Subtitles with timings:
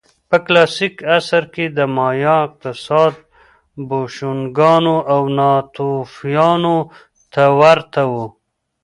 [0.29, 3.13] په کلاسیک عصر کې د مایا اقتصاد
[3.87, 6.77] بوشونګانو او ناتوفیانو
[7.33, 8.13] ته ورته و